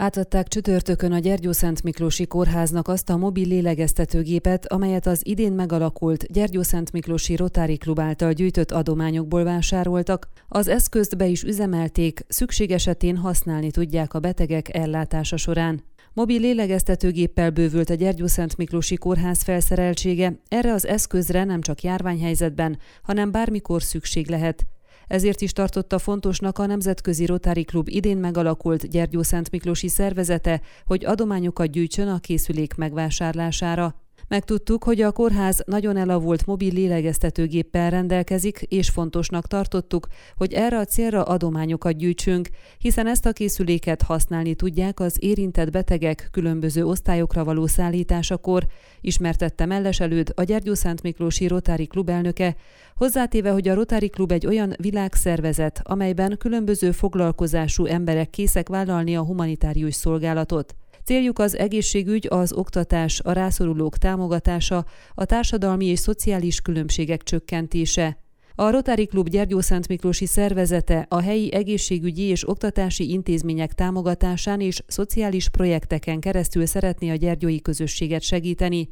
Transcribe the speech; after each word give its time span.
Átadták 0.00 0.48
csütörtökön 0.48 1.12
a 1.12 1.18
Gyergyó 1.18 1.52
Szent 1.52 1.82
Miklósi 1.82 2.26
Kórháznak 2.26 2.88
azt 2.88 3.10
a 3.10 3.16
mobil 3.16 3.46
lélegeztetőgépet, 3.46 4.66
amelyet 4.66 5.06
az 5.06 5.20
idén 5.26 5.52
megalakult 5.52 6.32
Gyergyó 6.32 6.62
Szent 6.62 6.92
Miklósi 6.92 7.36
Rotári 7.36 7.76
Klub 7.76 8.00
által 8.00 8.32
gyűjtött 8.32 8.70
adományokból 8.70 9.44
vásároltak. 9.44 10.28
Az 10.48 10.68
eszközt 10.68 11.16
be 11.16 11.26
is 11.26 11.42
üzemelték, 11.42 12.24
szükség 12.28 12.70
esetén 12.70 13.16
használni 13.16 13.70
tudják 13.70 14.14
a 14.14 14.20
betegek 14.20 14.74
ellátása 14.74 15.36
során. 15.36 15.84
Mobil 16.12 16.40
lélegeztetőgéppel 16.40 17.50
bővült 17.50 17.90
a 17.90 17.94
Gyergyó 17.94 18.26
Szent 18.26 18.56
Miklósi 18.56 18.96
Kórház 18.96 19.42
felszereltsége, 19.42 20.40
erre 20.48 20.72
az 20.72 20.86
eszközre 20.86 21.44
nem 21.44 21.60
csak 21.60 21.82
járványhelyzetben, 21.82 22.78
hanem 23.02 23.30
bármikor 23.30 23.82
szükség 23.82 24.28
lehet. 24.28 24.66
Ezért 25.10 25.40
is 25.40 25.52
tartotta 25.52 25.98
fontosnak 25.98 26.58
a 26.58 26.66
Nemzetközi 26.66 27.26
Rotári 27.26 27.64
Klub 27.64 27.88
idén 27.88 28.16
megalakult 28.16 28.90
Gyergyó 28.90 29.22
Szent 29.22 29.50
Miklósi 29.50 29.88
szervezete, 29.88 30.60
hogy 30.86 31.04
adományokat 31.04 31.70
gyűjtsön 31.70 32.08
a 32.08 32.18
készülék 32.18 32.74
megvásárlására. 32.74 33.99
Megtudtuk, 34.30 34.84
hogy 34.84 35.00
a 35.00 35.12
kórház 35.12 35.62
nagyon 35.66 35.96
elavult 35.96 36.46
mobil 36.46 36.72
lélegeztetőgéppel 36.72 37.90
rendelkezik, 37.90 38.62
és 38.68 38.88
fontosnak 38.88 39.46
tartottuk, 39.46 40.06
hogy 40.36 40.52
erre 40.52 40.78
a 40.78 40.84
célra 40.84 41.22
adományokat 41.22 41.96
gyűjtsünk, 41.96 42.48
hiszen 42.78 43.06
ezt 43.06 43.26
a 43.26 43.32
készüléket 43.32 44.02
használni 44.02 44.54
tudják 44.54 45.00
az 45.00 45.16
érintett 45.20 45.70
betegek 45.70 46.28
különböző 46.30 46.84
osztályokra 46.84 47.44
való 47.44 47.66
szállításakor, 47.66 48.66
ismertette 49.00 49.66
Melleselőd 49.66 50.32
a 50.34 50.42
Gyergyó 50.42 50.74
Szent 50.74 51.02
Miklósi 51.02 51.46
Rotári 51.46 51.86
Klub 51.86 52.08
elnöke, 52.08 52.56
hozzátéve, 52.96 53.50
hogy 53.50 53.68
a 53.68 53.74
Rotári 53.74 54.08
Klub 54.08 54.32
egy 54.32 54.46
olyan 54.46 54.74
világszervezet, 54.76 55.80
amelyben 55.84 56.36
különböző 56.38 56.90
foglalkozású 56.90 57.84
emberek 57.84 58.30
készek 58.30 58.68
vállalni 58.68 59.16
a 59.16 59.24
humanitárius 59.24 59.94
szolgálatot. 59.94 60.74
Céljuk 61.04 61.38
az 61.38 61.56
egészségügy, 61.56 62.26
az 62.30 62.52
oktatás, 62.52 63.20
a 63.20 63.32
rászorulók 63.32 63.98
támogatása, 63.98 64.84
a 65.14 65.24
társadalmi 65.24 65.86
és 65.86 65.98
szociális 65.98 66.60
különbségek 66.60 67.22
csökkentése. 67.22 68.18
A 68.54 68.70
Rotary 68.70 69.06
Klub 69.06 69.28
Gyergyó 69.28 69.60
Szent 69.60 69.88
Miklósi 69.88 70.26
szervezete 70.26 71.06
a 71.08 71.20
helyi 71.20 71.52
egészségügyi 71.52 72.22
és 72.22 72.48
oktatási 72.48 73.10
intézmények 73.10 73.72
támogatásán 73.72 74.60
és 74.60 74.82
szociális 74.86 75.48
projekteken 75.48 76.20
keresztül 76.20 76.66
szeretné 76.66 77.10
a 77.10 77.14
gyergyói 77.14 77.60
közösséget 77.60 78.22
segíteni. 78.22 78.88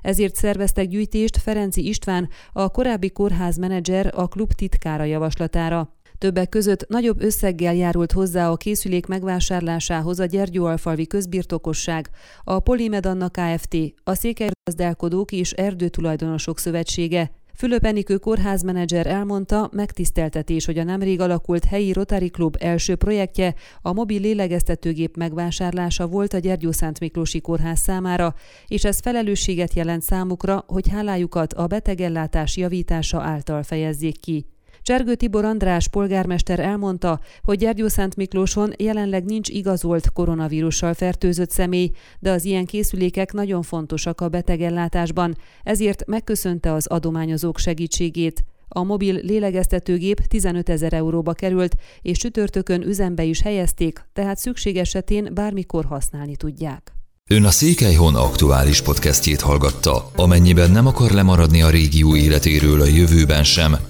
Ezért 0.00 0.34
szerveztek 0.34 0.88
gyűjtést 0.88 1.36
Ferenci 1.36 1.88
István, 1.88 2.28
a 2.52 2.68
korábbi 2.68 3.10
kórház 3.10 3.56
menedzser 3.56 4.12
a 4.14 4.28
klub 4.28 4.52
titkára 4.52 5.04
javaslatára. 5.04 5.94
Többek 6.18 6.48
között 6.48 6.88
nagyobb 6.88 7.22
összeggel 7.22 7.74
járult 7.74 8.12
hozzá 8.12 8.50
a 8.50 8.56
készülék 8.56 9.06
megvásárlásához 9.06 10.20
a 10.20 10.24
Gyergyóalfalvi 10.24 11.06
közbirtokosság, 11.06 12.10
a 12.44 12.58
Polimedanna 12.58 13.28
Kft., 13.28 13.76
a 14.04 14.14
Székelygazdálkodók 14.14 15.32
és 15.32 15.52
Erdőtulajdonosok 15.52 16.58
Szövetsége, 16.58 17.30
Fülöp 17.60 17.84
Enikő 17.84 18.16
kórházmenedzser 18.16 19.06
elmondta, 19.06 19.70
megtiszteltetés, 19.72 20.64
hogy 20.64 20.78
a 20.78 20.84
nemrég 20.84 21.20
alakult 21.20 21.64
helyi 21.64 21.92
Rotary 21.92 22.30
Klub 22.30 22.56
első 22.60 22.94
projektje 22.94 23.54
a 23.82 23.92
mobil 23.92 24.20
lélegeztetőgép 24.20 25.16
megvásárlása 25.16 26.06
volt 26.06 26.32
a 26.32 26.38
Gyergyó 26.38 26.72
Szent 26.72 27.00
Miklósi 27.00 27.40
Kórház 27.40 27.78
számára, 27.78 28.34
és 28.66 28.84
ez 28.84 29.00
felelősséget 29.00 29.74
jelent 29.74 30.02
számukra, 30.02 30.64
hogy 30.66 30.88
hálájukat 30.88 31.52
a 31.52 31.66
betegellátás 31.66 32.56
javítása 32.56 33.22
által 33.22 33.62
fejezzék 33.62 34.20
ki. 34.20 34.46
Csergő 34.90 35.14
Tibor 35.14 35.44
András 35.44 35.88
polgármester 35.88 36.60
elmondta, 36.60 37.20
hogy 37.42 37.58
Gyergyószánt 37.58 38.16
Miklóson 38.16 38.72
jelenleg 38.78 39.24
nincs 39.24 39.48
igazolt 39.48 40.12
koronavírussal 40.12 40.94
fertőzött 40.94 41.50
személy, 41.50 41.90
de 42.18 42.30
az 42.30 42.44
ilyen 42.44 42.66
készülékek 42.66 43.32
nagyon 43.32 43.62
fontosak 43.62 44.20
a 44.20 44.28
betegellátásban, 44.28 45.36
ezért 45.62 46.06
megköszönte 46.06 46.72
az 46.72 46.86
adományozók 46.86 47.58
segítségét. 47.58 48.44
A 48.68 48.82
mobil 48.82 49.14
lélegeztetőgép 49.14 50.20
15 50.20 50.68
ezer 50.68 50.92
euróba 50.92 51.32
került, 51.32 51.76
és 52.02 52.18
csütörtökön 52.18 52.82
üzembe 52.82 53.24
is 53.24 53.42
helyezték, 53.42 54.00
tehát 54.12 54.38
szükség 54.38 54.76
esetén 54.76 55.30
bármikor 55.34 55.84
használni 55.84 56.36
tudják. 56.36 56.92
Ön 57.28 57.44
a 57.44 57.50
Székelyhon 57.50 58.14
aktuális 58.14 58.82
podcastjét 58.82 59.40
hallgatta. 59.40 60.10
Amennyiben 60.16 60.70
nem 60.70 60.86
akar 60.86 61.10
lemaradni 61.10 61.62
a 61.62 61.70
régió 61.70 62.16
életéről 62.16 62.80
a 62.80 62.86
jövőben 62.86 63.44
sem, 63.44 63.89